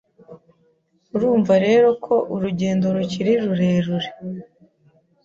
[1.15, 4.09] Urumva rero ko urugendo rukiri rurerure